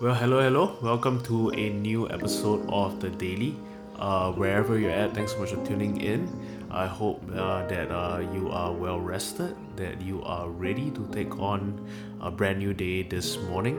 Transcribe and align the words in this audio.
Well, 0.00 0.14
hello, 0.14 0.40
hello. 0.40 0.78
Welcome 0.80 1.22
to 1.24 1.50
a 1.50 1.68
new 1.68 2.08
episode 2.08 2.66
of 2.70 3.00
The 3.00 3.10
Daily. 3.10 3.54
Uh, 3.98 4.32
wherever 4.32 4.78
you're 4.78 4.90
at, 4.90 5.12
thanks 5.12 5.32
so 5.32 5.40
much 5.40 5.50
for 5.50 5.62
tuning 5.66 6.00
in. 6.00 6.26
I 6.70 6.86
hope 6.86 7.22
uh, 7.36 7.66
that 7.66 7.90
uh, 7.90 8.24
you 8.32 8.48
are 8.48 8.72
well 8.72 8.98
rested, 8.98 9.54
that 9.76 10.00
you 10.00 10.22
are 10.22 10.48
ready 10.48 10.90
to 10.92 11.06
take 11.12 11.38
on 11.38 11.86
a 12.22 12.30
brand 12.30 12.60
new 12.60 12.72
day 12.72 13.02
this 13.02 13.36
morning. 13.40 13.78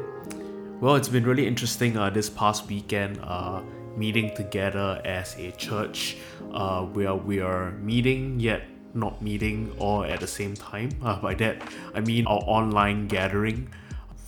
Well, 0.79 0.93
it's 0.93 1.09
been 1.09 1.23
really 1.23 1.47
interesting 1.47 1.97
uh, 1.97 2.11
this 2.11 2.29
past 2.29 2.67
weekend, 2.67 3.19
uh, 3.23 3.63
meeting 3.97 4.35
together 4.35 5.01
as 5.03 5.35
a 5.39 5.49
church, 5.53 6.17
uh, 6.53 6.83
where 6.83 7.15
we 7.15 7.39
are 7.39 7.71
meeting 7.71 8.39
yet 8.39 8.61
not 8.93 9.23
meeting 9.23 9.73
all 9.79 10.03
at 10.03 10.19
the 10.19 10.27
same 10.27 10.53
time. 10.53 10.89
By 11.23 11.33
that, 11.35 11.63
I 11.95 12.01
mean 12.01 12.27
our 12.27 12.43
online 12.45 13.07
gathering. 13.07 13.73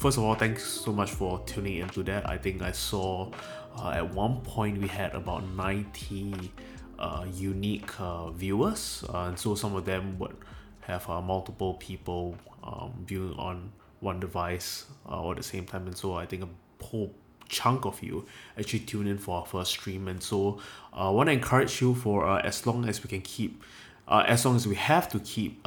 First 0.03 0.17
of 0.17 0.25
all, 0.25 0.35
thanks 0.35 0.65
so 0.65 0.91
much 0.91 1.11
for 1.11 1.41
tuning 1.45 1.77
into 1.77 2.03
that. 2.03 2.29
I 2.29 2.37
think 2.37 2.61
I 2.61 2.73
saw 2.73 3.31
uh, 3.77 3.91
at 3.91 4.13
one 4.13 4.41
point 4.41 4.81
we 4.81 4.89
had 4.89 5.15
about 5.15 5.47
90 5.55 6.51
uh, 6.99 7.25
unique 7.33 7.89
uh, 8.01 8.29
viewers, 8.31 9.05
uh, 9.07 9.27
and 9.27 9.39
so 9.39 9.55
some 9.55 9.77
of 9.77 9.85
them 9.85 10.19
would 10.19 10.35
have 10.81 11.09
uh, 11.09 11.21
multiple 11.21 11.75
people 11.75 12.35
um, 12.65 12.91
viewing 13.07 13.33
on 13.39 13.71
one 14.01 14.19
device 14.19 14.87
uh, 15.09 15.31
at 15.31 15.37
the 15.37 15.43
same 15.43 15.65
time, 15.65 15.87
and 15.87 15.95
so 15.95 16.15
I 16.15 16.25
think 16.25 16.43
a 16.43 16.83
whole 16.83 17.15
chunk 17.47 17.85
of 17.85 18.03
you 18.03 18.25
actually 18.59 18.79
tune 18.81 19.07
in 19.07 19.17
for 19.17 19.39
our 19.39 19.45
first 19.45 19.71
stream, 19.71 20.09
and 20.09 20.21
so 20.21 20.59
I 20.91 21.09
want 21.11 21.27
to 21.27 21.33
encourage 21.33 21.81
you 21.81 21.95
for 21.95 22.29
as 22.41 22.67
long 22.67 22.89
as 22.89 23.01
we 23.01 23.07
can 23.07 23.21
keep, 23.21 23.63
as 24.09 24.43
long 24.43 24.57
as 24.57 24.67
we 24.67 24.75
have 24.75 25.07
to 25.13 25.19
keep 25.21 25.65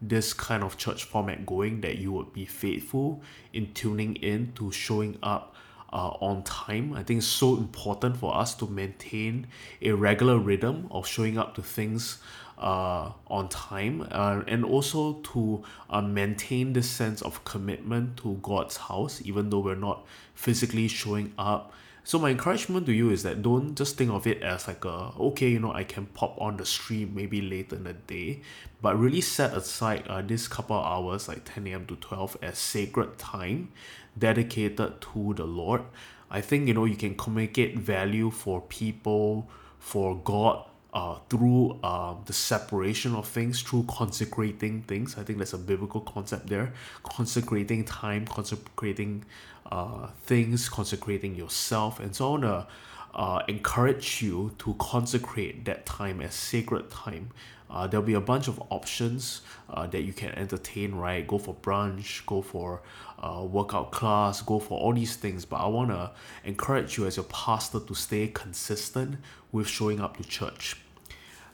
this 0.00 0.32
kind 0.32 0.62
of 0.62 0.76
church 0.76 1.04
format 1.04 1.44
going 1.44 1.80
that 1.80 1.98
you 1.98 2.12
would 2.12 2.32
be 2.32 2.44
faithful 2.44 3.22
in 3.52 3.72
tuning 3.74 4.14
in 4.16 4.52
to 4.54 4.70
showing 4.70 5.18
up 5.22 5.54
uh, 5.92 6.10
on 6.20 6.42
time. 6.44 6.92
I 6.92 7.02
think 7.02 7.18
it's 7.18 7.26
so 7.26 7.56
important 7.56 8.16
for 8.16 8.36
us 8.36 8.54
to 8.56 8.66
maintain 8.66 9.46
a 9.82 9.92
regular 9.92 10.38
rhythm 10.38 10.88
of 10.90 11.06
showing 11.06 11.38
up 11.38 11.54
to 11.56 11.62
things 11.62 12.18
uh, 12.58 13.12
on 13.28 13.48
time 13.48 14.06
uh, 14.10 14.42
and 14.46 14.64
also 14.64 15.14
to 15.32 15.62
uh, 15.90 16.02
maintain 16.02 16.72
this 16.72 16.90
sense 16.90 17.22
of 17.22 17.44
commitment 17.44 18.16
to 18.18 18.38
God's 18.42 18.76
house, 18.76 19.22
even 19.24 19.50
though 19.50 19.60
we're 19.60 19.76
not 19.76 20.04
physically 20.34 20.88
showing 20.88 21.32
up 21.38 21.72
so 22.08 22.18
my 22.18 22.30
encouragement 22.30 22.86
to 22.86 22.92
you 22.94 23.10
is 23.10 23.22
that 23.24 23.42
don't 23.42 23.74
just 23.74 23.98
think 23.98 24.10
of 24.10 24.26
it 24.26 24.42
as 24.42 24.66
like 24.66 24.82
a 24.86 25.12
okay, 25.20 25.50
you 25.50 25.58
know, 25.58 25.74
I 25.74 25.84
can 25.84 26.06
pop 26.06 26.40
on 26.40 26.56
the 26.56 26.64
stream 26.64 27.12
maybe 27.14 27.42
later 27.42 27.76
in 27.76 27.84
the 27.84 27.92
day, 27.92 28.40
but 28.80 28.98
really 28.98 29.20
set 29.20 29.52
aside 29.52 30.08
uh, 30.08 30.22
this 30.22 30.48
couple 30.48 30.78
hours 30.78 31.28
like 31.28 31.44
10 31.44 31.66
a.m. 31.66 31.84
to 31.84 31.96
12 31.96 32.38
as 32.40 32.56
sacred 32.56 33.18
time 33.18 33.72
dedicated 34.18 35.02
to 35.02 35.34
the 35.34 35.44
Lord. 35.44 35.82
I 36.30 36.40
think 36.40 36.66
you 36.66 36.72
know 36.72 36.86
you 36.86 36.96
can 36.96 37.14
communicate 37.14 37.76
value 37.76 38.30
for 38.30 38.62
people, 38.62 39.46
for 39.78 40.16
God, 40.16 40.64
uh, 40.98 41.16
through 41.30 41.78
uh, 41.84 42.14
the 42.24 42.32
separation 42.32 43.14
of 43.14 43.24
things, 43.28 43.62
through 43.62 43.84
consecrating 43.88 44.82
things. 44.82 45.16
I 45.16 45.22
think 45.22 45.38
there's 45.38 45.54
a 45.54 45.64
biblical 45.72 46.00
concept 46.00 46.48
there. 46.48 46.72
Consecrating 47.04 47.84
time, 47.84 48.26
consecrating 48.26 49.24
uh, 49.70 50.08
things, 50.24 50.68
consecrating 50.68 51.36
yourself. 51.36 52.00
And 52.00 52.16
so 52.16 52.26
I 52.26 52.30
want 52.30 52.42
to 52.42 52.66
uh, 53.14 53.42
encourage 53.46 54.22
you 54.22 54.54
to 54.58 54.74
consecrate 54.80 55.64
that 55.66 55.86
time 55.86 56.20
as 56.20 56.34
sacred 56.34 56.90
time. 56.90 57.30
Uh, 57.70 57.86
there'll 57.86 58.04
be 58.14 58.14
a 58.14 58.20
bunch 58.32 58.48
of 58.48 58.60
options 58.70 59.42
uh, 59.70 59.86
that 59.86 60.02
you 60.02 60.12
can 60.12 60.30
entertain, 60.32 60.96
right? 60.96 61.24
Go 61.28 61.38
for 61.38 61.54
brunch, 61.54 62.26
go 62.26 62.42
for 62.42 62.80
uh, 63.22 63.44
workout 63.44 63.92
class, 63.92 64.42
go 64.42 64.58
for 64.58 64.76
all 64.80 64.94
these 64.94 65.14
things. 65.14 65.44
But 65.44 65.58
I 65.58 65.68
want 65.68 65.90
to 65.90 66.10
encourage 66.44 66.98
you 66.98 67.06
as 67.06 67.16
your 67.16 67.26
pastor 67.26 67.78
to 67.78 67.94
stay 67.94 68.26
consistent 68.28 69.18
with 69.52 69.68
showing 69.68 70.00
up 70.00 70.16
to 70.16 70.24
church. 70.24 70.76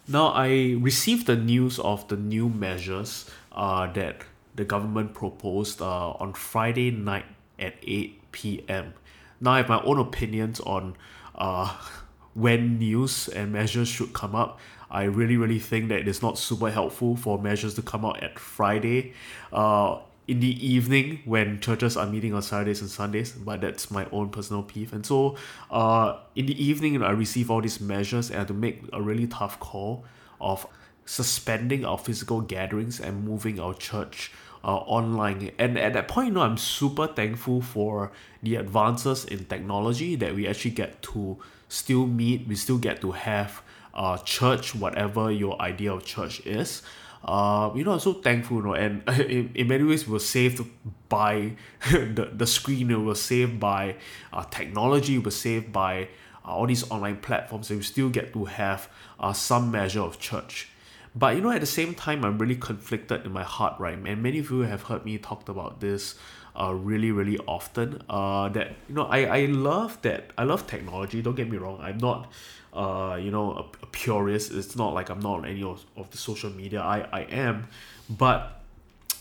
Now, 0.06 0.28
I 0.28 0.76
received 0.78 1.26
the 1.26 1.36
news 1.36 1.78
of 1.78 2.06
the 2.08 2.16
new 2.16 2.48
measures 2.48 3.30
uh, 3.52 3.90
that 3.92 4.22
the 4.54 4.64
government 4.64 5.14
proposed 5.14 5.80
uh, 5.80 6.10
on 6.10 6.34
Friday 6.34 6.90
night 6.90 7.24
at 7.58 7.74
8 7.82 8.32
p.m. 8.32 8.92
Now, 9.40 9.52
I 9.52 9.56
have 9.58 9.68
my 9.68 9.82
own 9.82 9.98
opinions 9.98 10.60
on 10.60 10.96
uh, 11.34 11.74
when 12.34 12.78
news 12.78 13.28
and 13.28 13.52
measures 13.52 13.88
should 13.88 14.12
come 14.12 14.34
up. 14.34 14.60
I 14.90 15.04
really, 15.04 15.36
really 15.36 15.58
think 15.58 15.88
that 15.88 16.06
it's 16.06 16.22
not 16.22 16.38
super 16.38 16.70
helpful 16.70 17.16
for 17.16 17.40
measures 17.40 17.74
to 17.74 17.82
come 17.82 18.04
out 18.04 18.22
at 18.22 18.38
Friday 18.38 19.14
uh, 19.52 19.98
in 20.26 20.40
the 20.40 20.66
evening 20.66 21.20
when 21.24 21.60
churches 21.60 21.96
are 21.96 22.06
meeting 22.06 22.32
on 22.32 22.42
Saturdays 22.42 22.80
and 22.80 22.90
Sundays, 22.90 23.32
but 23.32 23.60
that's 23.60 23.90
my 23.90 24.06
own 24.10 24.30
personal 24.30 24.62
peeve. 24.62 24.92
And 24.92 25.04
so, 25.04 25.36
uh, 25.70 26.18
in 26.34 26.46
the 26.46 26.64
evening, 26.64 27.02
I 27.02 27.10
receive 27.10 27.50
all 27.50 27.60
these 27.60 27.80
measures 27.80 28.30
and 28.30 28.40
I 28.40 28.44
to 28.44 28.54
make 28.54 28.82
a 28.92 29.02
really 29.02 29.26
tough 29.26 29.60
call 29.60 30.04
of 30.40 30.66
suspending 31.04 31.84
our 31.84 31.98
physical 31.98 32.40
gatherings 32.40 33.00
and 33.00 33.24
moving 33.24 33.60
our 33.60 33.74
church 33.74 34.32
uh, 34.64 34.76
online. 34.76 35.50
And 35.58 35.78
at 35.78 35.92
that 35.92 36.08
point, 36.08 36.28
you 36.28 36.34
know, 36.34 36.40
I'm 36.40 36.56
super 36.56 37.06
thankful 37.06 37.60
for 37.60 38.10
the 38.42 38.56
advances 38.56 39.24
in 39.26 39.44
technology 39.44 40.16
that 40.16 40.34
we 40.34 40.48
actually 40.48 40.70
get 40.70 41.02
to 41.02 41.38
still 41.68 42.06
meet, 42.06 42.48
we 42.48 42.54
still 42.54 42.78
get 42.78 43.00
to 43.02 43.12
have 43.12 43.62
uh, 43.92 44.16
church, 44.18 44.74
whatever 44.74 45.30
your 45.30 45.60
idea 45.60 45.92
of 45.92 46.04
church 46.04 46.40
is. 46.46 46.82
Uh, 47.24 47.70
you 47.74 47.84
know, 47.84 47.92
I'm 47.92 48.00
so 48.00 48.12
thankful, 48.12 48.58
you 48.58 48.62
know, 48.62 48.74
and 48.74 49.02
in, 49.08 49.50
in 49.54 49.68
many 49.68 49.84
ways, 49.84 50.06
we're 50.06 50.18
saved 50.18 50.64
by 51.08 51.52
the, 51.90 52.30
the 52.32 52.46
screen, 52.46 52.88
we 52.88 52.96
were 52.96 53.14
saved 53.14 53.58
by 53.58 53.96
uh, 54.32 54.44
technology, 54.44 55.18
we 55.18 55.24
were 55.24 55.30
saved 55.30 55.72
by 55.72 56.08
uh, 56.44 56.48
all 56.48 56.66
these 56.66 56.88
online 56.90 57.16
platforms, 57.16 57.70
and 57.70 57.78
we 57.78 57.84
still 57.84 58.10
get 58.10 58.32
to 58.34 58.44
have 58.44 58.88
uh, 59.18 59.32
some 59.32 59.70
measure 59.70 60.02
of 60.02 60.18
church. 60.18 60.68
But 61.16 61.36
you 61.36 61.42
know, 61.42 61.50
at 61.50 61.60
the 61.60 61.66
same 61.66 61.94
time, 61.94 62.24
I'm 62.24 62.38
really 62.38 62.56
conflicted 62.56 63.24
in 63.24 63.32
my 63.32 63.44
heart, 63.44 63.78
right? 63.78 63.96
And 63.96 64.22
many 64.22 64.40
of 64.40 64.50
you 64.50 64.60
have 64.60 64.82
heard 64.82 65.04
me 65.04 65.16
talked 65.16 65.48
about 65.48 65.80
this 65.80 66.16
uh, 66.60 66.74
really, 66.74 67.12
really 67.12 67.38
often. 67.46 68.02
Uh, 68.08 68.48
that 68.50 68.74
you 68.88 68.94
know, 68.94 69.04
I, 69.04 69.24
I 69.24 69.46
love 69.46 70.00
that 70.02 70.30
I 70.36 70.44
love 70.44 70.66
technology. 70.66 71.22
Don't 71.22 71.36
get 71.36 71.48
me 71.48 71.56
wrong. 71.56 71.78
I'm 71.80 71.98
not, 71.98 72.32
uh, 72.74 73.16
you 73.20 73.30
know, 73.30 73.52
a, 73.52 73.64
a 73.82 73.86
purist. 73.86 74.52
It's 74.52 74.76
not 74.76 74.94
like 74.94 75.08
I'm 75.08 75.20
not 75.20 75.38
on 75.38 75.44
any 75.46 75.62
of, 75.62 75.84
of 75.96 76.10
the 76.10 76.18
social 76.18 76.50
media. 76.50 76.80
I 76.82 77.06
I 77.12 77.20
am, 77.22 77.68
but 78.08 78.60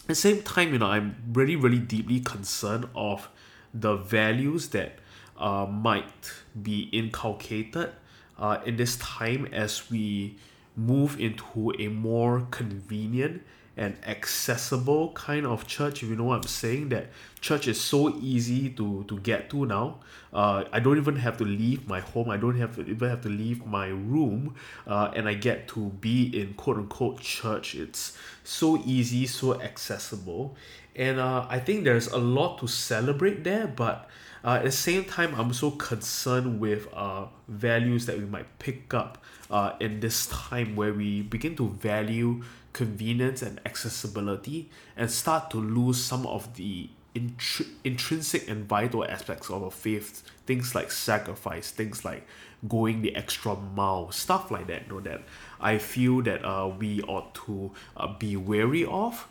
at 0.04 0.08
the 0.08 0.16
same 0.16 0.42
time, 0.42 0.74
you 0.74 0.80
know, 0.80 0.88
I'm 0.88 1.16
really, 1.32 1.56
really 1.56 1.80
deeply 1.80 2.20
concerned 2.20 2.88
of 2.94 3.30
the 3.74 3.96
values 3.96 4.70
that 4.70 5.00
uh, 5.38 5.66
might 5.66 6.34
be 6.62 6.90
inculcated 6.92 7.92
uh, 8.38 8.58
in 8.66 8.76
this 8.76 8.98
time 8.98 9.46
as 9.52 9.90
we 9.90 10.38
move 10.76 11.20
into 11.20 11.74
a 11.80 11.88
more 11.88 12.48
convenient 12.52 13.44
and 13.76 13.98
accessible 14.06 15.12
kind 15.14 15.46
of 15.46 15.66
church 15.66 16.04
if 16.04 16.10
you 16.10 16.16
know 16.16 16.26
what 16.26 16.36
i'm 16.36 16.44
saying 16.44 16.90
that 16.90 17.08
church 17.44 17.68
is 17.68 17.80
so 17.80 18.16
easy 18.22 18.70
to 18.70 19.04
to 19.04 19.20
get 19.20 19.50
to 19.50 19.66
now. 19.66 20.00
Uh, 20.32 20.64
i 20.72 20.80
don't 20.80 20.98
even 20.98 21.18
have 21.18 21.38
to 21.38 21.44
leave 21.44 21.88
my 21.88 22.00
home. 22.00 22.30
I 22.30 22.38
don't 22.38 22.58
have 22.58 22.76
to 22.78 22.82
even 22.90 23.10
have 23.10 23.22
to 23.22 23.30
leave 23.30 23.66
my 23.66 23.88
room 23.88 24.56
uh, 24.88 25.12
and 25.14 25.28
i 25.28 25.34
get 25.34 25.68
to 25.70 25.90
be 26.02 26.18
in 26.40 26.54
quote 26.54 26.78
unquote 26.78 27.20
church. 27.20 27.76
It's 27.76 28.18
so 28.44 28.82
easy 28.86 29.28
so 29.28 29.62
accessible. 29.62 30.56
And 30.96 31.20
uh, 31.20 31.46
i 31.50 31.60
think 31.60 31.84
there's 31.84 32.08
a 32.08 32.18
lot 32.18 32.60
to 32.60 32.68
celebrate 32.68 33.44
there 33.44 33.68
but 33.68 34.10
uh, 34.44 34.62
at 34.62 34.64
the 34.64 34.72
same 34.72 35.06
time 35.06 35.34
i'm 35.36 35.52
so 35.54 35.72
concerned 35.72 36.60
with 36.60 36.88
uh, 36.94 37.26
values 37.48 38.06
that 38.06 38.18
we 38.18 38.26
might 38.26 38.48
pick 38.60 38.94
up 38.94 39.18
uh, 39.50 39.74
in 39.80 40.00
this 40.00 40.28
time 40.28 40.76
where 40.76 40.94
we 40.94 41.22
begin 41.24 41.56
to 41.56 41.70
value 41.70 42.42
convenience 42.74 43.42
and 43.42 43.60
accessibility 43.66 44.70
and 44.98 45.10
start 45.10 45.50
to 45.52 45.58
lose 45.58 46.04
some 46.04 46.26
of 46.28 46.56
the 46.56 46.90
intri- 47.16 47.68
intrinsic 47.84 48.50
and 48.50 48.68
vital 48.68 49.06
aspects 49.06 49.50
of 49.50 49.62
a 49.62 49.72
faith. 49.72 50.24
Things 50.46 50.76
like 50.76 50.92
sacrifice 50.92 51.72
things 51.72 52.04
like 52.04 52.28
going 52.68 53.02
the 53.02 53.16
extra 53.16 53.56
mile 53.56 54.12
stuff 54.12 54.52
like 54.52 54.68
that. 54.68 54.84
You 54.88 54.94
know 54.94 55.00
that 55.02 55.22
i 55.64 55.78
feel 55.78 56.22
that 56.22 56.44
uh, 56.46 56.68
we 56.68 57.02
ought 57.04 57.34
to 57.34 57.72
uh, 57.98 58.08
be 58.20 58.36
wary 58.36 58.86
of 58.86 59.28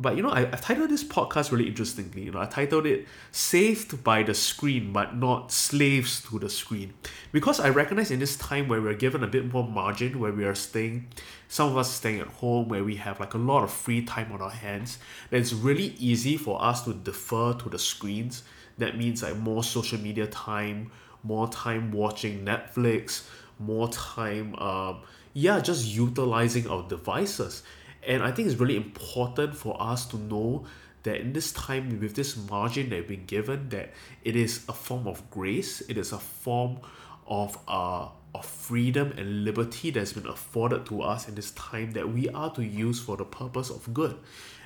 but 0.00 0.16
you 0.16 0.22
know, 0.22 0.30
I, 0.30 0.40
I've 0.40 0.62
titled 0.62 0.88
this 0.88 1.04
podcast 1.04 1.52
really 1.52 1.68
interestingly. 1.68 2.22
You 2.22 2.32
know, 2.32 2.40
I 2.40 2.46
titled 2.46 2.86
it 2.86 3.06
"Saved 3.32 4.02
by 4.02 4.22
the 4.22 4.32
Screen, 4.34 4.92
but 4.92 5.14
not 5.14 5.52
Slaves 5.52 6.22
to 6.28 6.38
the 6.38 6.48
Screen," 6.48 6.94
because 7.32 7.60
I 7.60 7.68
recognize 7.68 8.10
in 8.10 8.18
this 8.18 8.36
time 8.36 8.66
where 8.66 8.80
we're 8.80 8.94
given 8.94 9.22
a 9.22 9.26
bit 9.26 9.52
more 9.52 9.66
margin, 9.68 10.18
where 10.18 10.32
we 10.32 10.44
are 10.44 10.54
staying, 10.54 11.08
some 11.48 11.68
of 11.68 11.76
us 11.76 11.92
staying 11.92 12.20
at 12.20 12.28
home, 12.28 12.68
where 12.68 12.82
we 12.82 12.96
have 12.96 13.20
like 13.20 13.34
a 13.34 13.38
lot 13.38 13.62
of 13.62 13.70
free 13.70 14.02
time 14.02 14.32
on 14.32 14.40
our 14.40 14.50
hands, 14.50 14.98
that 15.28 15.36
it's 15.36 15.52
really 15.52 15.94
easy 15.98 16.38
for 16.38 16.62
us 16.62 16.84
to 16.84 16.94
defer 16.94 17.52
to 17.52 17.68
the 17.68 17.78
screens. 17.78 18.42
That 18.78 18.96
means 18.96 19.22
like 19.22 19.36
more 19.36 19.62
social 19.62 19.98
media 19.98 20.26
time, 20.26 20.90
more 21.22 21.48
time 21.48 21.92
watching 21.92 22.46
Netflix, 22.46 23.28
more 23.58 23.90
time, 23.90 24.54
um, 24.56 25.00
yeah, 25.34 25.60
just 25.60 25.86
utilizing 25.86 26.66
our 26.66 26.88
devices 26.88 27.62
and 28.06 28.22
I 28.22 28.32
think 28.32 28.48
it's 28.48 28.58
really 28.58 28.76
important 28.76 29.54
for 29.54 29.80
us 29.80 30.06
to 30.06 30.16
know 30.16 30.66
that 31.02 31.20
in 31.20 31.32
this 31.32 31.52
time 31.52 32.00
with 32.00 32.14
this 32.14 32.36
margin 32.36 32.90
that 32.90 32.96
we've 32.96 33.08
been 33.08 33.26
given 33.26 33.68
that 33.70 33.92
it 34.22 34.36
is 34.36 34.64
a 34.68 34.72
form 34.72 35.06
of 35.06 35.30
grace 35.30 35.80
it 35.82 35.96
is 35.96 36.12
a 36.12 36.18
form 36.18 36.78
of 37.26 37.58
uh 37.68 38.08
of 38.34 38.44
freedom 38.44 39.12
and 39.16 39.44
liberty 39.44 39.90
that's 39.90 40.12
been 40.12 40.26
afforded 40.26 40.86
to 40.86 41.02
us 41.02 41.28
in 41.28 41.34
this 41.34 41.50
time 41.52 41.92
that 41.92 42.12
we 42.12 42.28
are 42.28 42.52
to 42.54 42.64
use 42.64 43.00
for 43.00 43.16
the 43.16 43.24
purpose 43.24 43.70
of 43.70 43.92
good. 43.92 44.16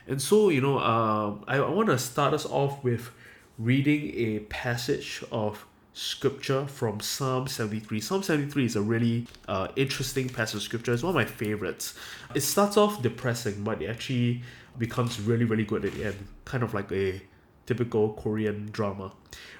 And 0.06 0.20
so 0.20 0.50
you 0.50 0.60
know 0.60 0.78
uh, 0.78 1.34
I, 1.46 1.56
I 1.56 1.70
want 1.70 1.88
to 1.88 1.98
start 1.98 2.34
us 2.34 2.44
off 2.44 2.82
with 2.84 3.10
reading 3.58 4.12
a 4.14 4.40
passage 4.40 5.24
of 5.32 5.66
scripture 5.94 6.66
from 6.66 7.00
Psalm 7.00 7.46
73. 7.46 8.00
Psalm 8.00 8.22
73 8.22 8.66
is 8.66 8.76
a 8.76 8.82
really 8.82 9.26
uh, 9.48 9.68
interesting 9.76 10.28
passage 10.28 10.56
of 10.56 10.62
scripture. 10.62 10.92
It's 10.92 11.02
one 11.02 11.10
of 11.10 11.14
my 11.14 11.24
favorites. 11.24 11.94
It 12.34 12.40
starts 12.40 12.76
off 12.76 13.00
depressing, 13.00 13.62
but 13.62 13.80
it 13.80 13.86
actually 13.86 14.42
becomes 14.76 15.20
really, 15.20 15.44
really 15.44 15.64
good 15.64 15.84
at 15.84 15.94
the 15.94 16.04
end. 16.06 16.16
Kind 16.44 16.64
of 16.64 16.74
like 16.74 16.90
a 16.92 17.22
typical 17.66 18.12
Korean 18.14 18.66
drama. 18.72 19.12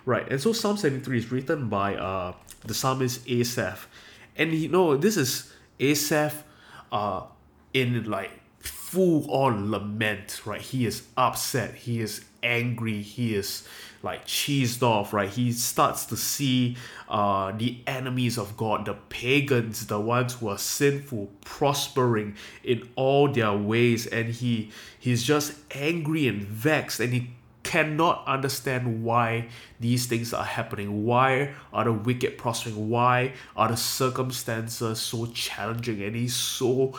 Right, 0.04 0.28
and 0.30 0.40
so 0.40 0.52
Psalm 0.52 0.76
73 0.76 1.18
is 1.18 1.32
written 1.32 1.68
by 1.68 1.94
uh, 1.94 2.34
the 2.64 2.74
psalmist 2.74 3.26
Asaph. 3.28 3.88
And 4.36 4.52
you 4.52 4.68
know, 4.68 4.96
this 4.96 5.16
is 5.16 5.52
Asaph 5.78 6.42
uh, 6.90 7.22
in 7.72 8.10
like 8.10 8.32
full 8.58 9.30
on 9.30 9.70
lament, 9.70 10.42
right? 10.44 10.60
He 10.60 10.84
is 10.84 11.04
upset, 11.16 11.74
he 11.74 12.00
is 12.00 12.24
angry, 12.44 13.02
he 13.02 13.34
is 13.34 13.66
like 14.02 14.26
cheesed 14.26 14.82
off, 14.82 15.12
right? 15.12 15.30
He 15.30 15.50
starts 15.52 16.04
to 16.06 16.16
see 16.16 16.76
uh, 17.08 17.52
the 17.52 17.78
enemies 17.86 18.38
of 18.38 18.56
God, 18.56 18.84
the 18.84 18.94
pagans, 19.08 19.86
the 19.86 19.98
ones 19.98 20.34
who 20.34 20.48
are 20.48 20.58
sinful, 20.58 21.30
prospering 21.40 22.36
in 22.62 22.88
all 22.96 23.32
their 23.32 23.54
ways, 23.54 24.06
and 24.06 24.28
he 24.28 24.70
he's 24.98 25.24
just 25.24 25.54
angry 25.72 26.28
and 26.28 26.42
vexed, 26.42 27.00
and 27.00 27.14
he 27.14 27.30
cannot 27.62 28.22
understand 28.26 29.02
why 29.02 29.48
these 29.80 30.06
things 30.06 30.34
are 30.34 30.44
happening. 30.44 31.04
Why 31.04 31.54
are 31.72 31.84
the 31.84 31.92
wicked 31.92 32.36
prospering? 32.36 32.90
Why 32.90 33.32
are 33.56 33.68
the 33.68 33.76
circumstances 33.76 35.00
so 35.00 35.26
challenging? 35.26 36.02
And 36.02 36.14
he's 36.14 36.36
so 36.36 36.98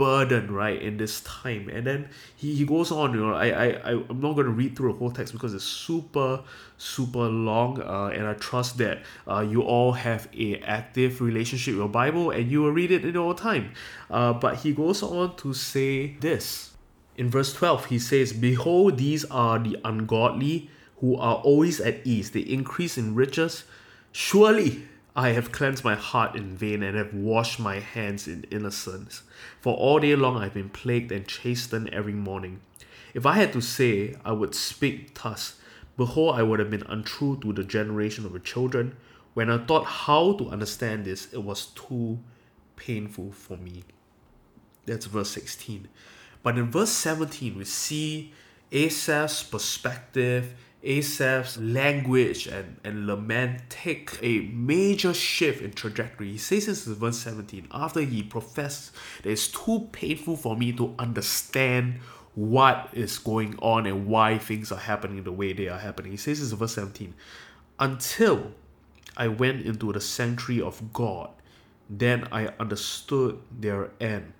burdened, 0.00 0.50
right, 0.50 0.80
in 0.80 0.96
this 0.96 1.20
time. 1.20 1.68
And 1.68 1.86
then 1.86 2.08
he, 2.34 2.54
he 2.54 2.64
goes 2.64 2.90
on, 2.90 3.12
you 3.12 3.20
know, 3.20 3.34
I, 3.34 3.48
I, 3.48 3.66
I, 3.66 3.90
I'm 4.08 4.20
not 4.20 4.32
going 4.32 4.46
to 4.46 4.52
read 4.52 4.74
through 4.74 4.94
the 4.94 4.98
whole 4.98 5.10
text 5.10 5.34
because 5.34 5.52
it's 5.52 5.62
super, 5.62 6.42
super 6.78 7.28
long. 7.28 7.82
Uh, 7.82 8.06
and 8.06 8.26
I 8.26 8.32
trust 8.32 8.78
that 8.78 9.02
uh, 9.28 9.40
you 9.40 9.60
all 9.60 9.92
have 9.92 10.26
a 10.32 10.56
active 10.60 11.20
relationship 11.20 11.74
with 11.74 11.80
your 11.80 11.88
Bible 11.90 12.30
and 12.30 12.50
you 12.50 12.62
will 12.62 12.72
read 12.72 12.90
it 12.90 13.04
in 13.04 13.12
your 13.12 13.34
time. 13.34 13.72
Uh, 14.10 14.32
but 14.32 14.56
he 14.56 14.72
goes 14.72 15.02
on 15.02 15.36
to 15.36 15.52
say 15.52 16.16
this 16.20 16.70
in 17.20 17.28
verse 17.28 17.52
12, 17.52 17.84
he 17.84 17.98
says, 17.98 18.32
Behold, 18.32 18.96
these 18.96 19.26
are 19.26 19.58
the 19.58 19.76
ungodly 19.84 20.70
who 21.00 21.16
are 21.16 21.36
always 21.36 21.78
at 21.78 22.00
ease. 22.06 22.30
They 22.30 22.40
increase 22.40 22.96
in 22.96 23.14
riches. 23.14 23.64
Surely 24.12 24.84
I 25.20 25.32
have 25.32 25.52
cleansed 25.52 25.84
my 25.84 25.96
heart 25.96 26.34
in 26.34 26.56
vain 26.56 26.82
and 26.82 26.96
have 26.96 27.12
washed 27.12 27.60
my 27.60 27.78
hands 27.78 28.26
in 28.26 28.44
innocence. 28.44 29.22
For 29.60 29.74
all 29.74 30.00
day 30.00 30.16
long 30.16 30.38
I 30.38 30.44
have 30.44 30.54
been 30.54 30.70
plagued 30.70 31.12
and 31.12 31.28
chastened 31.28 31.90
every 31.90 32.14
morning. 32.14 32.62
If 33.12 33.26
I 33.26 33.34
had 33.34 33.52
to 33.52 33.60
say, 33.60 34.16
I 34.24 34.32
would 34.32 34.54
speak 34.54 35.22
thus. 35.22 35.60
Behold, 35.98 36.36
I 36.36 36.42
would 36.42 36.58
have 36.58 36.70
been 36.70 36.86
untrue 36.88 37.38
to 37.42 37.52
the 37.52 37.64
generation 37.64 38.24
of 38.24 38.32
the 38.32 38.40
children. 38.40 38.96
When 39.34 39.50
I 39.50 39.58
thought 39.58 39.84
how 39.84 40.32
to 40.38 40.48
understand 40.48 41.04
this, 41.04 41.30
it 41.34 41.44
was 41.44 41.66
too 41.66 42.20
painful 42.76 43.32
for 43.32 43.58
me. 43.58 43.84
That's 44.86 45.04
verse 45.04 45.32
16. 45.32 45.88
But 46.42 46.56
in 46.56 46.70
verse 46.70 46.92
17, 46.92 47.58
we 47.58 47.66
see 47.66 48.32
Asaph's 48.72 49.42
perspective, 49.42 50.54
Asaph's 50.82 51.58
language 51.58 52.46
and, 52.46 52.78
and 52.84 53.06
lament 53.06 53.62
take 53.68 54.18
a 54.22 54.40
major 54.52 55.12
shift 55.12 55.62
in 55.62 55.72
trajectory. 55.72 56.32
He 56.32 56.38
says 56.38 56.66
this 56.66 56.86
in 56.86 56.94
verse 56.94 57.18
17 57.18 57.68
after 57.70 58.00
he 58.00 58.22
professed 58.22 58.92
that 59.22 59.30
it's 59.30 59.48
too 59.48 59.88
painful 59.92 60.36
for 60.36 60.56
me 60.56 60.72
to 60.72 60.94
understand 60.98 62.00
what 62.34 62.88
is 62.92 63.18
going 63.18 63.58
on 63.60 63.86
and 63.86 64.06
why 64.06 64.38
things 64.38 64.72
are 64.72 64.78
happening 64.78 65.22
the 65.24 65.32
way 65.32 65.52
they 65.52 65.68
are 65.68 65.78
happening. 65.78 66.12
He 66.12 66.16
says 66.16 66.40
this 66.40 66.52
in 66.52 66.58
verse 66.58 66.74
17 66.74 67.14
until 67.78 68.52
I 69.16 69.28
went 69.28 69.66
into 69.66 69.92
the 69.92 70.00
sanctuary 70.00 70.62
of 70.62 70.92
God, 70.92 71.30
then 71.88 72.28
I 72.30 72.48
understood 72.58 73.38
their 73.58 73.90
end 74.00 74.32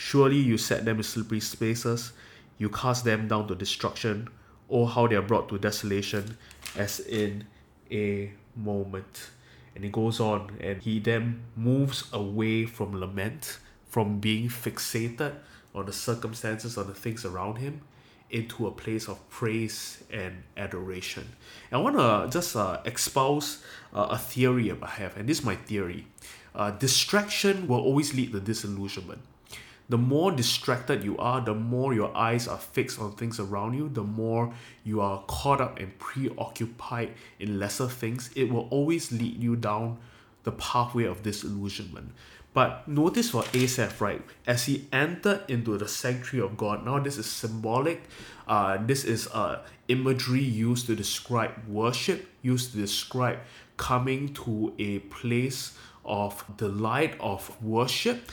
Surely 0.00 0.36
you 0.36 0.56
set 0.56 0.84
them 0.84 0.98
in 0.98 1.02
slippery 1.02 1.40
spaces, 1.40 2.12
you 2.56 2.70
cast 2.70 3.04
them 3.04 3.26
down 3.26 3.48
to 3.48 3.54
destruction, 3.56 4.28
or 4.68 4.88
how 4.88 5.06
they 5.06 5.16
are 5.16 5.22
brought 5.22 5.48
to 5.48 5.58
desolation 5.58 6.36
as 6.76 7.00
in 7.00 7.46
a 7.90 8.32
moment. 8.54 9.30
And 9.74 9.84
he 9.84 9.90
goes 9.90 10.20
on, 10.20 10.56
and 10.60 10.82
he 10.82 10.98
then 10.98 11.42
moves 11.56 12.04
away 12.12 12.66
from 12.66 12.98
lament, 12.98 13.58
from 13.88 14.18
being 14.18 14.48
fixated 14.48 15.34
on 15.74 15.86
the 15.86 15.92
circumstances, 15.92 16.76
on 16.76 16.88
the 16.88 16.94
things 16.94 17.24
around 17.24 17.56
him, 17.56 17.82
into 18.30 18.66
a 18.66 18.70
place 18.70 19.08
of 19.08 19.28
praise 19.30 20.02
and 20.10 20.42
adoration. 20.56 21.24
And 21.70 21.80
I 21.80 21.82
want 21.82 21.96
to 21.96 22.28
just 22.30 22.56
uh, 22.56 22.80
espouse 22.84 23.62
uh, 23.94 24.08
a 24.10 24.18
theory 24.18 24.70
I 24.70 24.86
have, 24.86 25.16
and 25.16 25.28
this 25.28 25.38
is 25.38 25.44
my 25.44 25.56
theory. 25.56 26.06
Uh, 26.54 26.72
distraction 26.72 27.68
will 27.68 27.80
always 27.80 28.14
lead 28.14 28.32
to 28.32 28.40
disillusionment 28.40 29.20
the 29.88 29.98
more 29.98 30.30
distracted 30.30 31.02
you 31.02 31.16
are, 31.18 31.40
the 31.40 31.54
more 31.54 31.94
your 31.94 32.14
eyes 32.16 32.46
are 32.46 32.58
fixed 32.58 33.00
on 33.00 33.12
things 33.12 33.40
around 33.40 33.74
you, 33.74 33.88
the 33.88 34.02
more 34.02 34.52
you 34.84 35.00
are 35.00 35.22
caught 35.26 35.60
up 35.60 35.78
and 35.78 35.98
preoccupied 35.98 37.14
in 37.40 37.58
lesser 37.58 37.88
things, 37.88 38.30
it 38.36 38.50
will 38.50 38.68
always 38.70 39.10
lead 39.10 39.42
you 39.42 39.56
down 39.56 39.96
the 40.44 40.52
pathway 40.52 41.04
of 41.04 41.22
disillusionment. 41.22 42.12
But 42.52 42.88
notice 42.88 43.30
for 43.30 43.44
Asaph, 43.54 44.00
right, 44.00 44.22
as 44.46 44.66
he 44.66 44.88
entered 44.92 45.42
into 45.48 45.78
the 45.78 45.88
sanctuary 45.88 46.44
of 46.44 46.56
God, 46.56 46.84
now 46.84 46.98
this 46.98 47.16
is 47.16 47.26
symbolic. 47.26 48.02
Uh, 48.46 48.78
this 48.84 49.04
is 49.04 49.28
uh, 49.28 49.62
imagery 49.88 50.42
used 50.42 50.86
to 50.86 50.96
describe 50.96 51.52
worship, 51.66 52.26
used 52.42 52.72
to 52.72 52.78
describe 52.78 53.38
coming 53.76 54.34
to 54.34 54.74
a 54.78 54.98
place 54.98 55.78
of 56.04 56.44
delight, 56.56 57.14
of 57.20 57.62
worship 57.62 58.30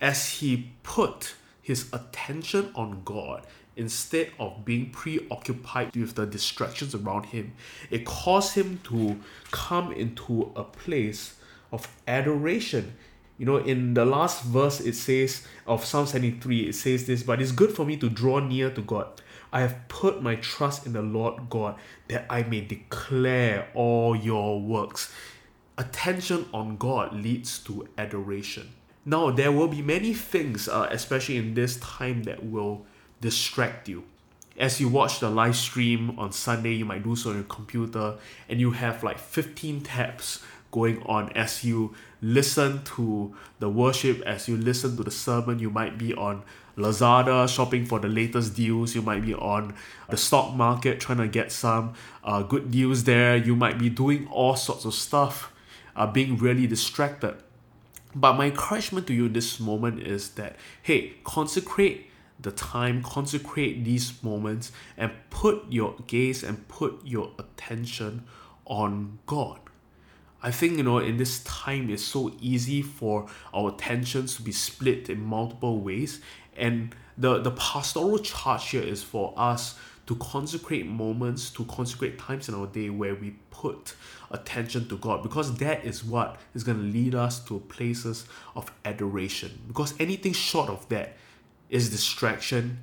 as 0.00 0.28
he 0.34 0.70
put 0.82 1.34
his 1.60 1.92
attention 1.92 2.70
on 2.74 3.02
God 3.04 3.46
instead 3.76 4.30
of 4.38 4.64
being 4.64 4.90
preoccupied 4.90 5.94
with 5.96 6.14
the 6.14 6.26
distractions 6.26 6.94
around 6.94 7.26
him, 7.26 7.52
it 7.90 8.04
caused 8.04 8.54
him 8.54 8.80
to 8.84 9.20
come 9.50 9.92
into 9.92 10.52
a 10.56 10.64
place 10.64 11.36
of 11.72 11.88
adoration. 12.06 12.94
You 13.38 13.46
know, 13.46 13.56
in 13.56 13.94
the 13.94 14.04
last 14.04 14.42
verse, 14.44 14.80
it 14.80 14.94
says 14.94 15.46
of 15.66 15.84
Psalm 15.84 16.06
73, 16.06 16.68
it 16.68 16.74
says 16.74 17.06
this, 17.06 17.22
but 17.22 17.40
it's 17.40 17.52
good 17.52 17.72
for 17.72 17.86
me 17.86 17.96
to 17.96 18.10
draw 18.10 18.38
near 18.38 18.70
to 18.70 18.82
God. 18.82 19.06
I 19.52 19.60
have 19.60 19.88
put 19.88 20.22
my 20.22 20.36
trust 20.36 20.86
in 20.86 20.92
the 20.92 21.02
Lord 21.02 21.48
God 21.48 21.76
that 22.08 22.26
I 22.28 22.42
may 22.42 22.60
declare 22.60 23.68
all 23.74 24.14
your 24.14 24.60
works. 24.60 25.12
Attention 25.78 26.46
on 26.52 26.76
God 26.76 27.14
leads 27.14 27.58
to 27.60 27.88
adoration. 27.96 28.74
Now, 29.04 29.30
there 29.30 29.50
will 29.50 29.68
be 29.68 29.80
many 29.80 30.12
things, 30.12 30.68
uh, 30.68 30.88
especially 30.90 31.38
in 31.38 31.54
this 31.54 31.76
time, 31.78 32.24
that 32.24 32.44
will 32.44 32.84
distract 33.20 33.88
you. 33.88 34.04
As 34.58 34.78
you 34.78 34.88
watch 34.88 35.20
the 35.20 35.30
live 35.30 35.56
stream 35.56 36.18
on 36.18 36.32
Sunday, 36.32 36.74
you 36.74 36.84
might 36.84 37.02
do 37.02 37.16
so 37.16 37.30
on 37.30 37.36
your 37.36 37.44
computer, 37.44 38.16
and 38.48 38.60
you 38.60 38.72
have 38.72 39.02
like 39.02 39.18
15 39.18 39.80
tabs 39.80 40.42
going 40.70 41.02
on 41.04 41.32
as 41.32 41.64
you 41.64 41.94
listen 42.20 42.84
to 42.84 43.34
the 43.58 43.68
worship, 43.68 44.20
as 44.22 44.48
you 44.48 44.56
listen 44.56 44.96
to 44.98 45.02
the 45.02 45.10
sermon. 45.10 45.58
You 45.58 45.70
might 45.70 45.96
be 45.96 46.14
on 46.14 46.42
Lazada 46.76 47.48
shopping 47.48 47.86
for 47.86 47.98
the 47.98 48.08
latest 48.08 48.54
deals. 48.54 48.94
You 48.94 49.02
might 49.02 49.24
be 49.24 49.34
on 49.34 49.74
the 50.10 50.16
stock 50.18 50.54
market 50.54 51.00
trying 51.00 51.18
to 51.18 51.28
get 51.28 51.52
some 51.52 51.94
uh, 52.22 52.42
good 52.42 52.70
deals 52.70 53.04
there. 53.04 53.36
You 53.36 53.56
might 53.56 53.78
be 53.78 53.88
doing 53.88 54.28
all 54.28 54.56
sorts 54.56 54.84
of 54.84 54.94
stuff, 54.94 55.52
uh, 55.96 56.06
being 56.06 56.36
really 56.36 56.66
distracted. 56.66 57.36
But 58.14 58.34
my 58.34 58.46
encouragement 58.46 59.06
to 59.06 59.14
you 59.14 59.28
this 59.28 59.60
moment 59.60 60.02
is 60.02 60.30
that 60.30 60.56
hey, 60.82 61.14
consecrate 61.24 62.10
the 62.40 62.50
time, 62.50 63.02
consecrate 63.02 63.84
these 63.84 64.22
moments, 64.22 64.72
and 64.96 65.12
put 65.30 65.64
your 65.70 65.94
gaze 66.06 66.42
and 66.42 66.66
put 66.68 67.00
your 67.04 67.32
attention 67.38 68.24
on 68.64 69.18
God. 69.26 69.60
I 70.42 70.50
think 70.50 70.78
you 70.78 70.82
know 70.82 70.98
in 70.98 71.18
this 71.18 71.44
time 71.44 71.90
it's 71.90 72.02
so 72.02 72.32
easy 72.40 72.80
for 72.82 73.26
our 73.52 73.70
attentions 73.74 74.36
to 74.36 74.42
be 74.42 74.52
split 74.52 75.10
in 75.10 75.22
multiple 75.22 75.80
ways, 75.80 76.20
and 76.56 76.94
the 77.18 77.40
the 77.40 77.50
pastoral 77.52 78.18
charge 78.18 78.70
here 78.70 78.82
is 78.82 79.02
for 79.02 79.34
us 79.36 79.78
to 80.10 80.16
consecrate 80.16 80.88
moments, 80.88 81.50
to 81.50 81.64
consecrate 81.66 82.18
times 82.18 82.48
in 82.48 82.54
our 82.56 82.66
day 82.66 82.90
where 82.90 83.14
we 83.14 83.30
put 83.52 83.94
attention 84.32 84.88
to 84.88 84.96
God 84.96 85.22
because 85.22 85.56
that 85.58 85.84
is 85.84 86.02
what 86.02 86.36
is 86.52 86.64
going 86.64 86.78
to 86.78 86.84
lead 86.84 87.14
us 87.14 87.38
to 87.44 87.60
places 87.68 88.26
of 88.56 88.72
adoration. 88.84 89.60
Because 89.68 89.94
anything 90.00 90.32
short 90.32 90.68
of 90.68 90.88
that 90.88 91.16
is 91.68 91.90
distraction 91.90 92.80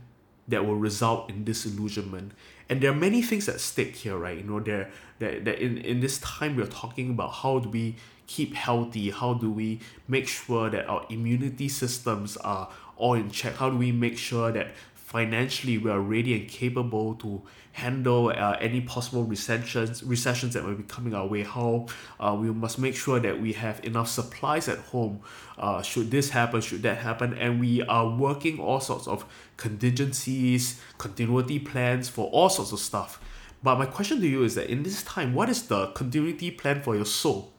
that 0.48 0.66
will 0.66 0.78
result 0.78 1.30
in 1.30 1.44
disillusionment. 1.44 2.32
And 2.70 2.80
there 2.80 2.92
are 2.92 2.96
many 2.96 3.22
things 3.22 3.50
at 3.50 3.60
stake 3.60 3.98
here, 3.98 4.16
right? 4.16 4.38
You 4.38 4.44
know, 4.44 4.62
there 4.62 4.90
that, 5.20 5.44
that 5.44 5.60
in, 5.60 5.80
in 5.80 6.00
this 6.00 6.20
time 6.20 6.56
we're 6.56 6.66
talking 6.66 7.10
about 7.10 7.34
how 7.34 7.60
do 7.60 7.68
we 7.68 7.98
keep 8.28 8.54
healthy, 8.54 9.10
how 9.10 9.34
do 9.34 9.52
we 9.52 9.82
make 10.08 10.30
sure 10.30 10.70
that 10.70 10.88
our 10.88 11.06
immunity 11.10 11.68
systems 11.68 12.38
are 12.38 12.70
all 12.96 13.16
in 13.16 13.30
check, 13.30 13.56
how 13.56 13.70
do 13.70 13.76
we 13.76 13.92
make 13.92 14.18
sure 14.18 14.50
that 14.54 14.68
financially 15.08 15.78
we 15.78 15.90
are 15.90 16.02
ready 16.02 16.38
and 16.38 16.50
capable 16.50 17.16
to 17.16 17.42
handle 17.72 18.28
uh, 18.28 18.58
any 18.60 18.82
possible 18.82 19.24
recessions 19.24 20.04
recessions 20.04 20.54
that 20.54 20.66
might 20.66 20.76
be 20.76 20.84
coming 20.84 21.14
our 21.14 21.26
way. 21.26 21.44
How 21.44 21.86
uh, 22.20 22.36
we 22.38 22.52
must 22.52 22.78
make 22.78 22.94
sure 22.94 23.18
that 23.22 23.40
we 23.40 23.54
have 23.54 23.82
enough 23.86 24.10
supplies 24.10 24.68
at 24.68 24.80
home 24.80 25.22
uh, 25.58 25.82
should 25.82 26.12
this 26.12 26.32
happen 26.32 26.60
should 26.60 26.82
that 26.82 26.98
happen. 26.98 27.34
And 27.36 27.58
we 27.62 27.82
are 27.84 28.10
working 28.10 28.60
all 28.60 28.82
sorts 28.82 29.08
of 29.08 29.24
contingencies 29.56 30.82
continuity 30.98 31.58
plans 31.60 32.10
for 32.10 32.30
all 32.32 32.50
sorts 32.50 32.74
of 32.74 32.80
stuff. 32.80 33.22
But 33.64 33.80
my 33.80 33.86
question 33.86 34.20
to 34.20 34.28
you 34.28 34.44
is 34.44 34.56
that 34.56 34.70
in 34.70 34.84
this 34.84 35.04
time 35.04 35.34
what 35.34 35.48
is 35.48 35.68
the 35.68 35.88
continuity 35.88 36.52
plan 36.52 36.82
for 36.82 36.98
your 36.98 37.06
soul? 37.06 37.54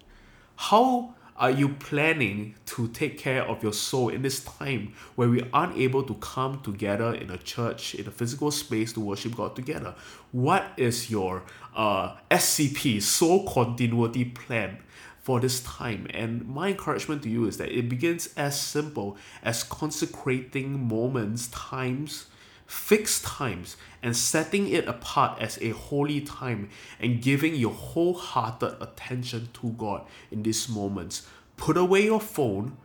How 0.57 1.15
are 1.39 1.51
you 1.51 1.69
planning 1.69 2.55
to 2.67 2.89
take 2.89 3.17
care 3.17 3.45
of 3.45 3.63
your 3.63 3.73
soul 3.73 4.09
in 4.09 4.23
this 4.23 4.43
time 4.43 4.93
where 5.15 5.29
we 5.29 5.43
aren't 5.53 5.77
able 5.77 6.03
to 6.03 6.15
come 6.15 6.61
together 6.63 7.15
in 7.15 7.31
a 7.31 7.39
church, 7.39 7.95
in 7.95 8.09
a 8.09 8.11
physical 8.11 8.51
space 8.51 8.93
to 8.95 9.01
worship 9.01 9.37
God 9.37 9.55
together? 9.55 9.95
What 10.33 10.73
is 10.77 11.11
your 11.11 11.45
uh, 11.77 12.17
SCP, 12.31 13.01
soul 13.01 13.49
continuity 13.49 14.25
plan? 14.25 14.79
For 15.21 15.41
this 15.41 15.61
time, 15.61 16.07
and 16.15 16.49
my 16.49 16.69
encouragement 16.69 17.23
to 17.25 17.29
you 17.29 17.47
is 17.47 17.59
that 17.59 17.71
it 17.71 17.91
begins 17.91 18.31
as 18.35 18.59
simple 18.59 19.19
as 19.43 19.63
consecrating 19.63 20.89
moments, 20.89 21.49
times, 21.49 22.29
fixed 22.69 23.25
times 23.25 23.79
and 24.03 24.15
setting 24.15 24.69
it 24.69 24.87
apart 24.87 25.41
as 25.41 25.59
a 25.61 25.71
holy 25.71 26.21
time 26.21 26.69
and 27.01 27.21
giving 27.23 27.55
your 27.55 27.73
wholehearted 27.73 28.75
attention 28.81 29.49
to 29.55 29.71
God 29.71 30.07
in 30.31 30.43
these 30.43 30.69
moments. 30.69 31.27
Put 31.57 31.77
away 31.77 32.05
your 32.05 32.21
phone, 32.21 32.77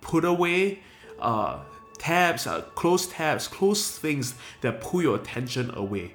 put 0.00 0.24
away 0.24 0.80
uh, 1.20 1.60
tabs, 1.98 2.46
uh, 2.46 2.62
close 2.74 3.06
tabs, 3.06 3.46
close 3.46 3.96
things 3.96 4.34
that 4.60 4.80
pull 4.80 5.02
your 5.02 5.16
attention 5.16 5.72
away, 5.74 6.14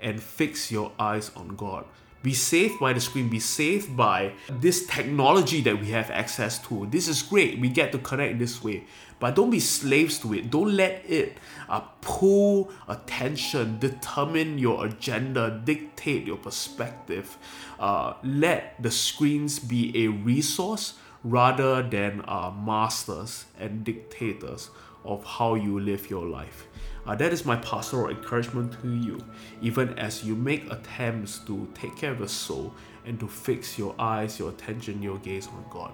and 0.00 0.20
fix 0.20 0.72
your 0.72 0.92
eyes 0.98 1.30
on 1.36 1.56
God. 1.56 1.84
Be 2.26 2.34
saved 2.34 2.80
by 2.80 2.92
the 2.92 2.98
screen, 2.98 3.28
be 3.28 3.38
saved 3.38 3.96
by 3.96 4.32
this 4.50 4.84
technology 4.86 5.60
that 5.62 5.78
we 5.78 5.94
have 5.94 6.10
access 6.10 6.58
to. 6.66 6.86
This 6.90 7.06
is 7.06 7.22
great, 7.22 7.60
we 7.60 7.68
get 7.68 7.92
to 7.92 7.98
connect 7.98 8.40
this 8.40 8.64
way 8.64 8.82
but 9.18 9.34
don't 9.34 9.50
be 9.50 9.60
slaves 9.60 10.18
to 10.18 10.34
it. 10.34 10.50
Don't 10.50 10.76
let 10.76 11.08
it 11.08 11.38
uh, 11.68 11.80
pull 12.00 12.70
attention, 12.88 13.78
determine 13.78 14.58
your 14.58 14.86
agenda, 14.86 15.60
dictate 15.64 16.26
your 16.26 16.36
perspective. 16.36 17.38
Uh, 17.80 18.14
let 18.22 18.80
the 18.82 18.90
screens 18.90 19.58
be 19.58 20.04
a 20.04 20.08
resource 20.08 20.94
rather 21.24 21.82
than 21.82 22.22
uh, 22.28 22.50
masters 22.50 23.46
and 23.58 23.84
dictators 23.84 24.70
of 25.04 25.24
how 25.24 25.54
you 25.54 25.80
live 25.80 26.10
your 26.10 26.26
life. 26.26 26.66
Uh, 27.06 27.14
that 27.14 27.32
is 27.32 27.44
my 27.44 27.56
pastoral 27.56 28.10
encouragement 28.10 28.72
to 28.82 28.92
you, 28.92 29.20
even 29.62 29.96
as 29.98 30.24
you 30.24 30.34
make 30.34 30.70
attempts 30.72 31.38
to 31.38 31.68
take 31.74 31.96
care 31.96 32.12
of 32.12 32.18
your 32.18 32.28
soul 32.28 32.74
and 33.04 33.20
to 33.20 33.28
fix 33.28 33.78
your 33.78 33.94
eyes, 33.98 34.38
your 34.38 34.50
attention, 34.50 35.02
your 35.02 35.18
gaze 35.18 35.46
on 35.46 35.64
God. 35.70 35.92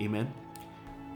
Amen. 0.00 0.32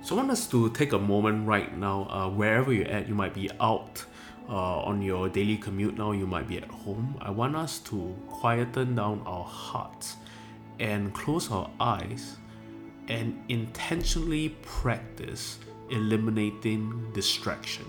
So 0.02 0.14
I 0.14 0.18
want 0.18 0.30
us 0.30 0.46
to 0.50 0.70
take 0.70 0.92
a 0.92 0.98
moment 0.98 1.48
right 1.48 1.76
now, 1.76 2.08
uh, 2.08 2.28
wherever 2.28 2.72
you're 2.72 2.86
at, 2.86 3.08
you 3.08 3.14
might 3.14 3.34
be 3.34 3.50
out 3.60 4.04
uh, 4.48 4.82
on 4.82 5.02
your 5.02 5.28
daily 5.28 5.56
commute 5.56 5.98
now, 5.98 6.12
you 6.12 6.26
might 6.26 6.46
be 6.46 6.58
at 6.58 6.68
home. 6.70 7.16
I 7.20 7.30
want 7.30 7.56
us 7.56 7.80
to 7.80 8.16
quieten 8.28 8.94
down 8.94 9.22
our 9.26 9.44
hearts 9.44 10.16
and 10.78 11.12
close 11.12 11.50
our 11.50 11.68
eyes 11.80 12.36
and 13.08 13.42
intentionally 13.48 14.50
practice 14.62 15.58
eliminating 15.90 17.12
distraction. 17.12 17.84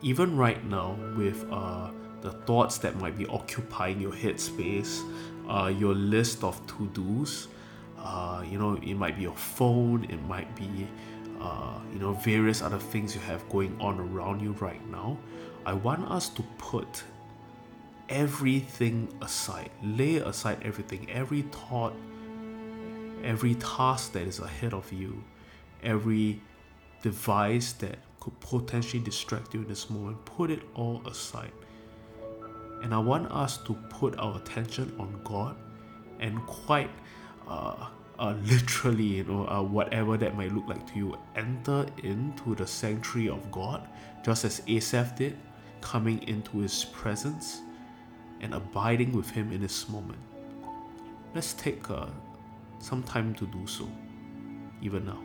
Even 0.00 0.36
right 0.36 0.64
now, 0.64 0.96
with 1.16 1.44
uh, 1.50 1.90
the 2.20 2.32
thoughts 2.46 2.78
that 2.78 2.96
might 2.96 3.16
be 3.16 3.26
occupying 3.26 4.00
your 4.00 4.12
headspace, 4.12 5.02
uh, 5.48 5.66
your 5.66 5.94
list 5.94 6.44
of 6.44 6.64
to 6.66 6.86
dos, 6.88 7.48
uh, 7.98 8.44
you 8.48 8.58
know, 8.58 8.76
it 8.76 8.94
might 8.94 9.16
be 9.16 9.22
your 9.22 9.36
phone, 9.36 10.04
it 10.04 10.22
might 10.22 10.54
be 10.54 10.86
uh, 11.40 11.78
you 11.92 11.98
know, 11.98 12.12
various 12.14 12.62
other 12.62 12.78
things 12.78 13.14
you 13.14 13.20
have 13.20 13.48
going 13.48 13.76
on 13.80 14.00
around 14.00 14.40
you 14.40 14.52
right 14.52 14.84
now, 14.90 15.16
I 15.64 15.72
want 15.72 16.10
us 16.10 16.28
to 16.30 16.42
put 16.58 17.04
everything 18.08 19.08
aside, 19.20 19.70
lay 19.82 20.16
aside 20.16 20.58
everything, 20.62 21.08
every 21.10 21.42
thought, 21.42 21.94
every 23.22 23.54
task 23.56 24.12
that 24.12 24.22
is 24.22 24.40
ahead 24.40 24.72
of 24.72 24.92
you, 24.92 25.22
every 25.82 26.40
device 27.02 27.72
that 27.74 27.98
could 28.20 28.38
potentially 28.40 29.02
distract 29.02 29.54
you 29.54 29.62
in 29.62 29.68
this 29.68 29.90
moment, 29.90 30.24
put 30.24 30.50
it 30.50 30.62
all 30.74 31.02
aside. 31.06 31.52
And 32.82 32.94
I 32.94 32.98
want 32.98 33.30
us 33.32 33.58
to 33.58 33.74
put 33.90 34.18
our 34.18 34.36
attention 34.36 34.94
on 34.98 35.20
God 35.24 35.56
and 36.20 36.44
quite 36.46 36.90
uh, 37.48 37.88
uh, 38.18 38.34
literally, 38.44 39.04
you 39.04 39.24
know, 39.24 39.46
uh, 39.48 39.62
whatever 39.62 40.16
that 40.16 40.36
might 40.36 40.52
look 40.52 40.66
like 40.68 40.86
to 40.92 40.98
you, 40.98 41.18
enter 41.36 41.86
into 42.02 42.54
the 42.54 42.66
sanctuary 42.66 43.28
of 43.28 43.50
God, 43.50 43.88
just 44.24 44.44
as 44.44 44.62
Asaph 44.66 45.16
did, 45.16 45.36
coming 45.80 46.22
into 46.24 46.58
his 46.58 46.84
presence 46.84 47.60
and 48.40 48.54
abiding 48.54 49.12
with 49.12 49.30
him 49.30 49.52
in 49.52 49.60
this 49.60 49.88
moment. 49.88 50.18
Let's 51.34 51.52
take 51.52 51.90
uh, 51.90 52.06
some 52.80 53.02
time 53.02 53.34
to 53.34 53.46
do 53.46 53.66
so, 53.66 53.88
even 54.82 55.06
now. 55.06 55.20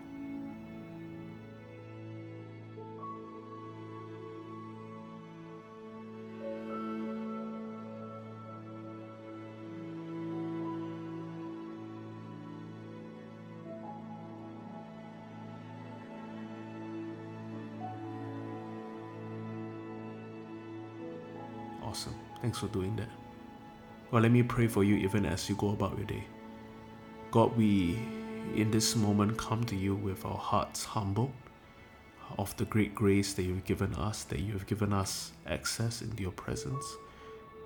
Awesome. 21.94 22.16
Thanks 22.42 22.58
for 22.58 22.66
doing 22.70 22.96
that. 22.96 23.10
Well, 24.10 24.24
let 24.24 24.32
me 24.32 24.42
pray 24.42 24.66
for 24.66 24.84
you 24.84 24.96
even 24.96 25.28
as 25.28 25.48
you 25.48 25.56
go 25.56 25.70
about 25.70 25.96
your 25.96 26.08
day. 26.08 26.24
God, 27.30 27.56
we 27.56 28.00
in 28.56 28.72
this 28.72 28.96
moment 28.96 29.38
come 29.38 29.64
to 29.66 29.76
you 29.76 29.94
with 29.94 30.26
our 30.26 30.36
hearts 30.36 30.84
humbled 30.84 31.32
of 32.40 32.58
the 32.58 32.66
great 32.66 32.96
grace 32.96 33.34
that 33.34 33.44
you've 33.44 33.64
given 33.64 33.94
us, 33.94 34.24
that 34.24 34.40
you 34.40 34.54
have 34.54 34.66
given 34.66 34.92
us 34.92 35.34
access 35.46 36.02
into 36.02 36.24
your 36.24 36.32
presence. 36.32 36.84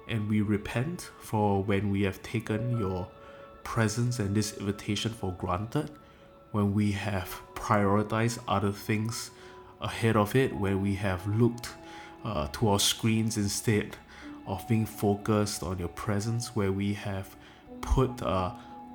And 0.10 0.28
we 0.28 0.42
repent 0.42 1.10
for 1.20 1.64
when 1.64 1.90
we 1.90 2.02
have 2.02 2.22
taken 2.22 2.78
your 2.78 3.08
presence 3.64 4.20
and 4.20 4.36
this 4.36 4.58
invitation 4.58 5.14
for 5.14 5.32
granted, 5.40 5.90
when 6.52 6.74
we 6.74 6.92
have 6.92 7.40
prioritized 7.56 8.40
other 8.46 8.74
things 8.74 9.32
ahead 9.80 10.18
of 10.18 10.36
it, 10.36 10.54
when 10.54 10.82
we 10.82 10.96
have 10.96 11.26
looked 11.26 11.70
uh, 12.26 12.50
to 12.50 12.68
our 12.68 12.80
screens 12.80 13.38
instead 13.38 13.96
of 14.48 14.68
being 14.68 14.86
focused 14.86 15.62
on 15.62 15.78
your 15.78 15.90
presence 15.90 16.56
where 16.56 16.72
we 16.72 16.94
have 16.94 17.36
put 17.82 18.22
uh, 18.24 18.52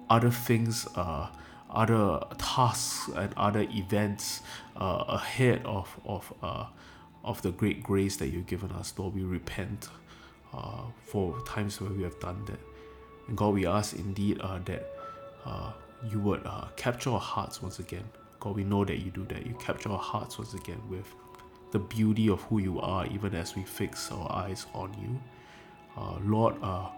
other 0.08 0.30
things 0.30 0.86
uh, 0.96 1.28
other 1.72 2.20
tasks 2.38 3.08
and 3.16 3.32
other 3.36 3.66
events 3.70 4.42
uh, 4.76 5.04
ahead 5.08 5.62
of 5.64 5.98
of 6.04 6.32
uh, 6.42 6.66
of 7.24 7.40
the 7.42 7.50
great 7.52 7.82
grace 7.82 8.16
that 8.16 8.28
you've 8.28 8.46
given 8.46 8.70
us. 8.72 8.92
Lord 8.96 9.14
we 9.14 9.22
repent 9.22 9.88
uh, 10.52 10.82
for 11.04 11.40
times 11.42 11.80
where 11.80 11.90
we 11.90 12.02
have 12.02 12.18
done 12.20 12.44
that. 12.46 12.58
And 13.28 13.36
God 13.36 13.54
we 13.54 13.66
ask 13.66 13.94
indeed 13.94 14.40
uh, 14.40 14.58
that 14.64 14.86
uh, 15.44 15.72
you 16.10 16.18
would 16.20 16.42
uh, 16.44 16.66
capture 16.76 17.10
our 17.10 17.20
hearts 17.20 17.62
once 17.62 17.78
again. 17.78 18.04
God 18.40 18.56
we 18.56 18.64
know 18.64 18.84
that 18.84 18.98
you 18.98 19.10
do 19.10 19.24
that. 19.26 19.46
You 19.46 19.54
capture 19.54 19.90
our 19.90 19.98
hearts 19.98 20.38
once 20.38 20.54
again 20.54 20.80
with 20.90 21.06
the 21.70 21.78
beauty 21.78 22.28
of 22.28 22.42
who 22.42 22.58
you 22.58 22.80
are 22.80 23.06
even 23.06 23.34
as 23.34 23.56
we 23.56 23.62
fix 23.62 24.10
our 24.10 24.30
eyes 24.30 24.66
on 24.74 24.92
you 25.00 25.18
uh, 25.96 26.18
Lord, 26.24 26.56
uh, 26.62 26.88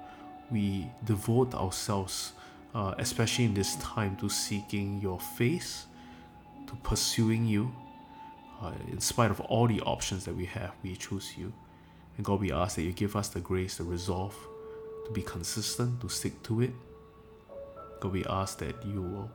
we 0.51 0.91
devote 1.05 1.55
ourselves, 1.55 2.33
uh, 2.75 2.95
especially 2.99 3.45
in 3.45 3.55
this 3.55 3.77
time, 3.77 4.17
to 4.17 4.29
seeking 4.29 5.01
your 5.01 5.19
face, 5.19 5.87
to 6.67 6.75
pursuing 6.77 7.47
you. 7.47 7.75
Uh, 8.63 8.73
in 8.91 9.01
spite 9.01 9.31
of 9.31 9.41
all 9.41 9.67
the 9.67 9.81
options 9.81 10.25
that 10.25 10.35
we 10.35 10.45
have, 10.47 10.73
we 10.83 10.97
choose 10.97 11.37
you. 11.37 11.53
And 12.17 12.25
God, 12.25 12.41
we 12.41 12.53
ask 12.53 12.77
that 12.77 12.83
you 12.83 12.93
give 12.93 13.17
us 13.17 13.29
the 13.29 13.41
grace, 13.41 13.77
the 13.77 13.85
resolve 13.85 14.37
to 15.07 15.13
be 15.13 15.23
consistent, 15.23 16.01
to 16.01 16.09
stick 16.09 16.43
to 16.45 16.63
it. 16.63 16.73
God, 18.01 18.13
we 18.13 18.25
ask 18.27 18.59
that 18.59 18.85
you 18.87 19.03
will 19.03 19.31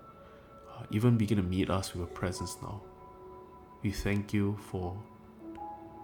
uh, 0.71 0.83
even 0.91 1.17
begin 1.17 1.37
to 1.37 1.43
meet 1.43 1.69
us 1.69 1.93
with 1.93 1.99
your 1.99 2.07
presence 2.07 2.57
now. 2.61 2.81
We 3.81 3.91
thank 3.91 4.33
you 4.33 4.57
for 4.71 4.97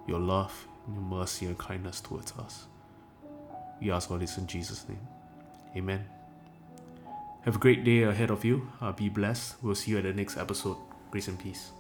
your 0.08 0.20
love, 0.20 0.68
your 0.92 1.02
mercy 1.02 1.46
and 1.46 1.58
kindness 1.58 2.02
towards 2.02 2.32
us. 2.34 2.66
We 3.82 3.92
ask 3.92 4.10
all 4.10 4.18
this 4.18 4.38
in 4.38 4.48
Jesus' 4.48 4.88
name. 4.88 5.00
Amen. 5.76 6.06
Have 7.44 7.58
a 7.58 7.60
great 7.60 7.84
day 7.84 8.04
ahead 8.04 8.32
of 8.32 8.44
you. 8.44 8.68
Uh, 8.82 8.92
be 8.92 9.10
blessed. 9.10 9.56
We'll 9.62 9.76
see 9.76 9.92
you 9.92 9.98
at 9.98 10.04
the 10.04 10.14
next 10.14 10.38
episode. 10.38 10.78
Grace 11.12 11.28
and 11.28 11.38
peace. 11.38 11.72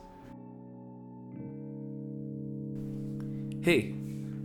Hey, 3.64 3.96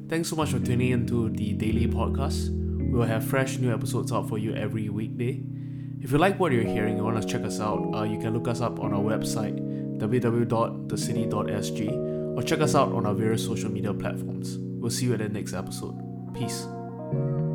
thanks 0.09 0.31
so 0.31 0.37
much 0.37 0.51
for 0.51 0.59
tuning 0.59 0.93
into 0.93 1.29
the 1.29 1.53
daily 1.53 1.87
podcast. 1.87 2.49
We'll 2.91 3.03
have 3.03 3.25
fresh 3.25 3.59
new 3.59 3.73
episodes 3.73 4.13
out 4.13 4.29
for 4.29 4.39
you 4.39 4.55
every 4.55 4.89
weekday. 4.89 5.43
If 6.01 6.13
you 6.13 6.19
like 6.19 6.41
what 6.41 6.53
you're 6.53 6.65
hearing 6.65 6.97
and 6.97 7.05
want 7.05 7.21
to 7.21 7.29
check 7.29 7.43
us 7.43 7.61
out, 7.61 7.95
uh, 7.95 8.05
you 8.05 8.19
can 8.19 8.33
look 8.33 8.49
us 8.49 8.63
up 8.63 8.81
on 8.81 8.95
our 8.95 9.03
website 9.03 9.59
www.thecity.sg 9.99 12.37
or 12.37 12.43
check 12.43 12.61
us 12.61 12.75
out 12.75 12.93
on 12.93 13.05
our 13.05 13.13
various 13.13 13.45
social 13.45 13.71
media 13.71 13.93
platforms. 13.93 14.57
We'll 14.57 14.91
see 14.91 15.05
you 15.07 15.13
at 15.13 15.19
the 15.19 15.29
next 15.29 15.53
episode. 15.53 15.95
Peace. 16.35 16.67
Thank 17.11 17.23
you. 17.23 17.50